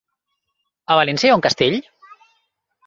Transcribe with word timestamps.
A 0.95 0.97
València 1.01 1.29
hi 1.31 1.35
ha 1.35 1.37
un 1.41 1.47
castell? 1.49 1.81